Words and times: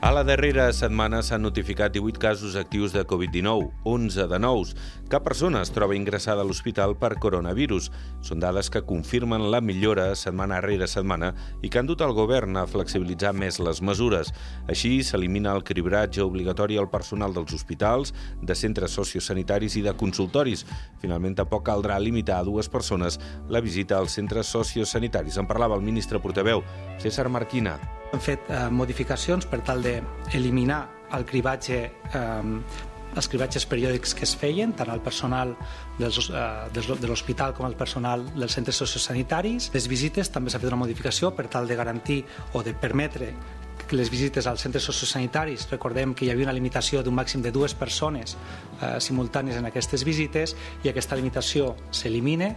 A 0.00 0.14
la 0.16 0.22
darrera 0.24 0.70
setmana 0.72 1.18
s'han 1.20 1.42
notificat 1.44 1.92
18 1.92 2.16
casos 2.16 2.54
actius 2.56 2.94
de 2.94 3.02
Covid-19, 3.04 3.66
11 3.84 4.24
de 4.30 4.38
nous. 4.40 4.70
Cap 5.12 5.26
persona 5.26 5.60
es 5.60 5.72
troba 5.76 5.92
ingressada 5.92 6.40
a 6.40 6.48
l'hospital 6.48 6.94
per 6.96 7.18
coronavirus. 7.20 7.90
Són 8.24 8.40
dades 8.40 8.72
que 8.72 8.80
confirmen 8.88 9.50
la 9.52 9.60
millora 9.60 10.14
setmana 10.16 10.62
rere 10.64 10.88
setmana 10.88 11.34
i 11.60 11.68
que 11.68 11.82
han 11.82 11.92
dut 11.92 12.00
el 12.00 12.16
govern 12.16 12.56
a 12.56 12.64
flexibilitzar 12.64 13.34
més 13.36 13.60
les 13.60 13.84
mesures. 13.84 14.32
Així, 14.72 15.02
s'elimina 15.04 15.52
el 15.52 15.66
cribratge 15.68 16.24
obligatori 16.24 16.80
al 16.80 16.88
personal 16.88 17.36
dels 17.36 17.52
hospitals, 17.60 18.16
de 18.40 18.56
centres 18.56 18.96
sociosanitaris 18.96 19.76
i 19.76 19.84
de 19.84 19.92
consultoris. 20.00 20.64
Finalment, 21.04 21.36
tampoc 21.44 21.68
caldrà 21.68 22.00
limitar 22.00 22.40
a 22.40 22.48
dues 22.48 22.72
persones 22.72 23.20
la 23.52 23.60
visita 23.60 24.00
als 24.00 24.16
centres 24.16 24.48
sociosanitaris. 24.48 25.36
En 25.36 25.44
parlava 25.44 25.76
el 25.76 25.84
ministre 25.84 26.24
portaveu, 26.24 26.64
César 26.96 27.28
Marquina. 27.28 27.99
Hem 28.10 28.22
fet 28.22 28.48
eh, 28.50 28.68
modificacions 28.74 29.46
per 29.46 29.60
tal 29.66 29.82
d'eliminar 29.84 30.80
el 31.16 31.26
cribatge 31.26 31.82
eh, 31.86 32.88
els 33.16 33.26
cribatges 33.26 33.64
periòdics 33.66 34.12
que 34.14 34.22
es 34.26 34.34
feien, 34.38 34.72
tant 34.78 34.90
al 34.92 35.00
personal 35.02 35.56
dels, 35.98 36.28
eh, 36.30 36.68
de 36.74 37.08
l'hospital 37.10 37.54
com 37.56 37.66
al 37.66 37.74
personal 37.78 38.22
dels 38.36 38.54
centres 38.54 38.78
sociosanitaris. 38.82 39.70
Les 39.74 39.88
visites 39.90 40.30
també 40.30 40.50
s'ha 40.50 40.60
fet 40.62 40.70
una 40.70 40.82
modificació 40.84 41.32
per 41.34 41.48
tal 41.50 41.66
de 41.66 41.78
garantir 41.78 42.22
o 42.54 42.62
de 42.62 42.74
permetre 42.74 43.32
que 43.90 43.96
les 43.96 44.10
visites 44.10 44.46
als 44.46 44.62
centres 44.62 44.84
sociosanitaris, 44.86 45.66
recordem 45.70 46.12
que 46.14 46.24
hi 46.24 46.30
havia 46.30 46.46
una 46.46 46.54
limitació 46.54 47.02
d'un 47.02 47.16
màxim 47.16 47.42
de 47.42 47.50
dues 47.50 47.74
persones 47.74 48.36
eh, 48.36 49.00
simultànies 49.02 49.58
en 49.58 49.66
aquestes 49.66 50.04
visites 50.06 50.54
i 50.84 50.92
aquesta 50.92 51.18
limitació 51.18 51.74
s'elimina 51.90 52.54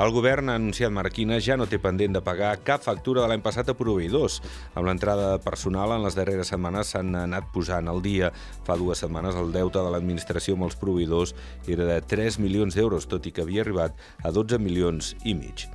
el 0.00 0.10
govern 0.10 0.48
ha 0.48 0.54
anunciat 0.56 0.92
Marquina 0.94 1.36
ja 1.40 1.58
no 1.60 1.66
té 1.68 1.78
pendent 1.82 2.16
de 2.16 2.22
pagar 2.24 2.54
cap 2.64 2.80
factura 2.84 3.22
de 3.22 3.28
l'any 3.28 3.42
passat 3.44 3.68
a 3.68 3.76
proveïdors. 3.76 4.40
Amb 4.72 4.88
l'entrada 4.88 5.34
de 5.34 5.42
personal 5.44 5.92
en 5.96 6.06
les 6.06 6.16
darreres 6.16 6.48
setmanes 6.54 6.94
s'han 6.94 7.14
anat 7.26 7.52
posant 7.52 7.92
al 7.92 8.00
dia. 8.02 8.32
Fa 8.66 8.78
dues 8.80 9.04
setmanes 9.04 9.36
el 9.36 9.52
deute 9.52 9.84
de 9.84 9.92
l'administració 9.92 10.56
amb 10.56 10.70
els 10.70 10.78
proveïdors 10.80 11.36
era 11.68 11.88
de 11.88 12.00
3 12.00 12.40
milions 12.40 12.74
d'euros, 12.78 13.06
tot 13.06 13.28
i 13.28 13.36
que 13.36 13.44
havia 13.44 13.66
arribat 13.66 13.98
a 14.24 14.32
12 14.32 14.58
milions 14.64 15.14
i 15.24 15.36
mig. 15.36 15.68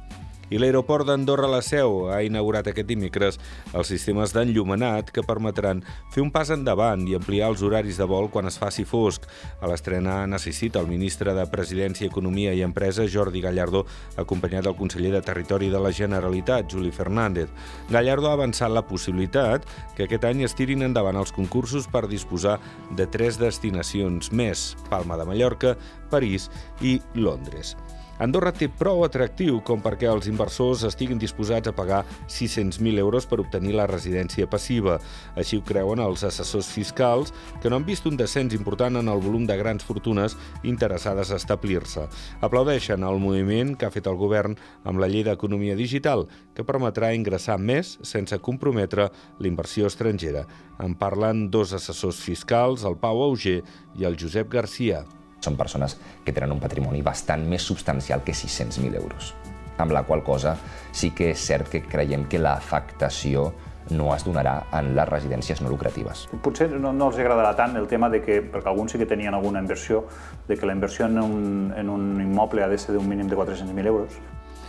I 0.47 0.59
l'aeroport 0.61 1.03
d'Andorra 1.03 1.47
la 1.51 1.59
Seu 1.59 2.05
ha 2.07 2.21
inaugurat 2.23 2.69
aquest 2.71 2.87
dimecres 2.87 3.35
els 3.75 3.89
sistemes 3.91 4.31
d'enllumenat 4.31 5.09
que 5.11 5.25
permetran 5.27 5.81
fer 6.13 6.23
un 6.23 6.31
pas 6.31 6.47
endavant 6.55 7.03
i 7.03 7.17
ampliar 7.17 7.49
els 7.51 7.63
horaris 7.67 7.99
de 7.99 8.07
vol 8.07 8.29
quan 8.31 8.47
es 8.47 8.55
faci 8.61 8.85
fosc. 8.87 9.27
A 9.59 9.67
l'estrena 9.67 10.21
necessita 10.29 10.79
el 10.79 10.87
ministre 10.87 11.33
de 11.35 11.43
Presidència, 11.51 12.07
Economia 12.07 12.55
i 12.55 12.63
Empresa, 12.63 13.09
Jordi 13.11 13.43
Gallardo, 13.43 13.83
acompanyat 14.15 14.69
del 14.69 14.77
conseller 14.79 15.11
de 15.17 15.23
Territori 15.25 15.67
de 15.73 15.83
la 15.83 15.91
Generalitat, 15.91 16.71
Juli 16.71 16.95
Fernández. 16.95 17.51
Gallardo 17.91 18.31
ha 18.31 18.39
avançat 18.39 18.71
la 18.71 18.87
possibilitat 18.87 19.67
que 19.97 20.07
aquest 20.07 20.31
any 20.31 20.45
es 20.47 20.55
tirin 20.55 20.87
endavant 20.87 21.19
els 21.19 21.35
concursos 21.35 21.91
per 21.91 22.07
disposar 22.07 22.55
de 22.95 23.03
tres 23.11 23.35
destinacions 23.35 24.31
més, 24.31 24.69
Palma 24.87 25.19
de 25.19 25.27
Mallorca, 25.27 25.75
París 26.07 26.47
i 26.79 27.01
Londres. 27.19 27.75
Andorra 28.19 28.49
té 28.49 28.65
prou 28.65 29.03
atractiu 29.05 29.59
com 29.61 29.81
perquè 29.83 30.07
els 30.09 30.25
inversors 30.29 30.81
estiguin 30.87 31.19
disposats 31.21 31.69
a 31.69 31.73
pagar 31.75 31.99
600.000 32.25 32.97
euros 32.97 33.27
per 33.29 33.37
obtenir 33.43 33.75
la 33.77 33.85
residència 33.89 34.47
passiva. 34.49 34.97
Així 35.37 35.59
ho 35.59 35.65
creuen 35.65 36.01
els 36.01 36.23
assessors 36.25 36.69
fiscals, 36.73 37.33
que 37.61 37.69
no 37.69 37.77
han 37.77 37.85
vist 37.85 38.07
un 38.09 38.17
descens 38.17 38.55
important 38.57 38.97
en 38.97 39.11
el 39.11 39.21
volum 39.21 39.45
de 39.45 39.57
grans 39.59 39.85
fortunes 39.85 40.37
interessades 40.63 41.31
a 41.31 41.37
establir-se. 41.37 42.07
Aplaudeixen 42.41 43.05
el 43.05 43.21
moviment 43.21 43.75
que 43.77 43.85
ha 43.85 43.93
fet 43.93 44.09
el 44.09 44.17
govern 44.17 44.57
amb 44.83 45.01
la 45.01 45.09
llei 45.11 45.25
d'economia 45.27 45.77
digital, 45.77 46.25
que 46.57 46.65
permetrà 46.65 47.13
ingressar 47.13 47.59
més 47.61 47.97
sense 48.01 48.41
comprometre 48.41 49.11
la 49.37 49.53
estrangera. 49.87 50.47
En 50.81 50.95
parlen 50.95 51.49
dos 51.51 51.73
assessors 51.73 52.17
fiscals, 52.17 52.83
el 52.83 52.97
Pau 52.97 53.21
Auger 53.21 53.61
i 53.97 54.05
el 54.05 54.17
Josep 54.17 54.49
Garcia. 54.49 55.05
Són 55.39 55.57
persones 55.57 55.97
que 56.25 56.33
tenen 56.33 56.51
un 56.55 56.61
patrimoni 56.63 57.03
bastant 57.05 57.45
més 57.47 57.65
substancial 57.67 58.23
que 58.25 58.35
600.000 58.35 58.97
euros. 59.01 59.33
Amb 59.77 59.93
la 59.93 60.03
qual 60.03 60.23
cosa 60.25 60.55
sí 60.91 61.11
que 61.13 61.31
és 61.33 61.41
cert 61.49 61.69
que 61.69 61.83
creiem 61.85 62.25
que 62.29 62.41
l'afectació 62.41 63.51
no 63.91 64.09
es 64.15 64.25
donarà 64.25 64.55
en 64.75 64.93
les 64.97 65.07
residències 65.07 65.61
no 65.61 65.69
lucratives. 65.71 66.25
Potser 66.43 66.69
no, 66.73 66.91
no 66.93 67.09
els 67.11 67.19
agradarà 67.21 67.53
tant 67.55 67.77
el 67.79 67.87
tema 67.87 68.09
de 68.11 68.21
que, 68.23 68.41
perquè 68.43 68.71
alguns 68.71 68.93
sí 68.93 68.99
que 68.99 69.07
tenien 69.07 69.37
alguna 69.37 69.61
inversió, 69.63 70.03
de 70.47 70.57
que 70.57 70.67
la 70.67 70.75
inversió 70.75 71.05
en 71.05 71.19
un, 71.21 71.45
en 71.75 71.89
un 71.89 72.09
immoble 72.21 72.63
ha 72.63 72.67
de 72.67 72.77
ser 72.81 72.95
d'un 72.97 73.07
mínim 73.07 73.29
de 73.29 73.37
400.000 73.37 73.87
euros, 73.87 74.19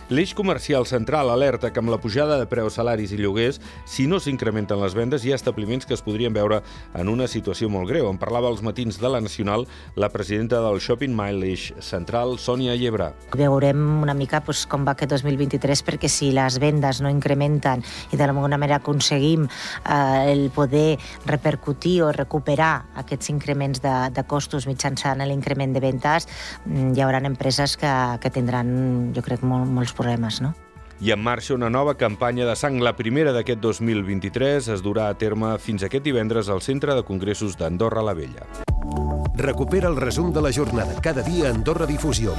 L'eix 0.09 0.31
comercial 0.33 0.87
central 0.89 1.29
alerta 1.29 1.69
que 1.69 1.77
amb 1.77 1.91
la 1.93 1.99
pujada 2.01 2.39
de 2.39 2.47
preus, 2.49 2.79
salaris 2.79 3.11
i 3.13 3.17
lloguers, 3.19 3.59
si 3.85 4.07
no 4.09 4.17
s'incrementen 4.17 4.79
les 4.81 4.95
vendes, 4.97 5.21
hi 5.21 5.29
ha 5.29 5.37
establiments 5.37 5.85
que 5.85 5.93
es 5.93 6.01
podrien 6.01 6.33
veure 6.33 6.63
en 6.97 7.11
una 7.11 7.27
situació 7.29 7.67
molt 7.69 7.85
greu. 7.91 8.07
En 8.09 8.17
parlava 8.17 8.49
als 8.49 8.63
matins 8.65 8.97
de 8.97 9.05
la 9.13 9.19
Nacional 9.21 9.67
la 9.93 10.09
presidenta 10.09 10.63
del 10.65 10.81
Shopping 10.81 11.13
Mall 11.13 11.45
Eix 11.45 11.67
Central, 11.85 12.39
Sònia 12.41 12.73
Llebra. 12.73 13.11
Veurem 13.37 13.83
una 14.01 14.15
mica 14.17 14.39
doncs, 14.41 14.63
com 14.65 14.87
va 14.87 14.95
aquest 14.97 15.13
2023, 15.13 15.85
perquè 15.85 16.09
si 16.09 16.31
les 16.33 16.57
vendes 16.57 17.03
no 17.05 17.13
incrementen 17.13 17.85
i 18.09 18.17
d'alguna 18.17 18.57
manera 18.57 18.81
aconseguim 18.81 19.45
eh, 19.45 20.33
el 20.33 20.49
poder 20.49 20.97
repercutir 21.29 21.99
o 22.07 22.09
recuperar 22.17 22.71
aquests 23.03 23.29
increments 23.29 23.85
de, 23.85 23.93
de 24.09 24.25
costos 24.25 24.65
mitjançant 24.65 25.21
l'increment 25.21 25.77
de 25.77 25.85
ventes, 25.85 26.25
mm, 26.65 26.97
hi 26.97 27.05
haurà 27.05 27.21
empreses 27.29 27.77
que, 27.77 27.93
que 28.17 28.33
tindran, 28.33 29.13
jo 29.13 29.21
crec, 29.21 29.45
molt, 29.45 29.69
molts 29.69 29.93
problemes, 29.99 30.39
no? 30.41 30.55
I 30.99 31.13
en 31.15 31.21
marxa 31.23 31.55
una 31.55 31.69
nova 31.69 31.95
campanya 31.95 32.47
de 32.47 32.55
sang. 32.59 32.81
La 32.83 32.95
primera 32.97 33.31
d'aquest 33.35 33.61
2023 33.63 34.67
es 34.75 34.83
durà 34.83 35.07
a 35.07 35.15
terme 35.19 35.53
fins 35.63 35.85
aquest 35.87 36.03
divendres 36.03 36.49
al 36.51 36.63
Centre 36.65 36.95
de 36.95 37.05
Congressos 37.07 37.55
d'Andorra 37.59 38.03
la 38.03 38.15
Vella. 38.17 38.47
Recupera 39.39 39.87
el 39.87 39.95
resum 39.95 40.33
de 40.35 40.43
la 40.43 40.51
jornada 40.51 40.99
cada 40.99 41.23
dia 41.23 41.47
a 41.47 41.53
Andorra 41.55 41.87
Difusió. 41.87 42.35